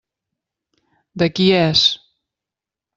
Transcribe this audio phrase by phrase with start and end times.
[1.23, 1.87] De qui és?